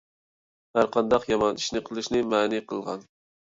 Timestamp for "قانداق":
0.95-1.29